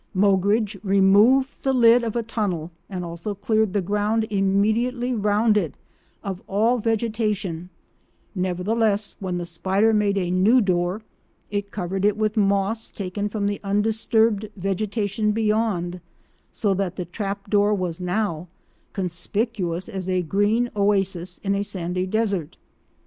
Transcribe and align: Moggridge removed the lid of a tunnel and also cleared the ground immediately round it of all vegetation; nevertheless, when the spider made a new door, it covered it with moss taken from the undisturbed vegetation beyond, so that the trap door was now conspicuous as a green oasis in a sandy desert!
Moggridge 0.15 0.79
removed 0.83 1.63
the 1.63 1.73
lid 1.73 2.03
of 2.03 2.15
a 2.15 2.23
tunnel 2.23 2.71
and 2.89 3.05
also 3.05 3.35
cleared 3.35 3.71
the 3.73 3.83
ground 3.83 4.25
immediately 4.31 5.13
round 5.13 5.57
it 5.57 5.75
of 6.23 6.41
all 6.47 6.79
vegetation; 6.79 7.69
nevertheless, 8.33 9.15
when 9.19 9.37
the 9.37 9.45
spider 9.45 9.93
made 9.93 10.17
a 10.17 10.31
new 10.31 10.59
door, 10.59 11.03
it 11.51 11.69
covered 11.69 12.03
it 12.03 12.17
with 12.17 12.35
moss 12.35 12.89
taken 12.89 13.29
from 13.29 13.45
the 13.45 13.61
undisturbed 13.63 14.49
vegetation 14.57 15.33
beyond, 15.33 16.01
so 16.51 16.73
that 16.73 16.95
the 16.95 17.05
trap 17.05 17.47
door 17.47 17.71
was 17.71 18.01
now 18.01 18.47
conspicuous 18.93 19.87
as 19.87 20.09
a 20.09 20.23
green 20.23 20.71
oasis 20.75 21.37
in 21.43 21.53
a 21.53 21.63
sandy 21.63 22.07
desert! 22.07 22.57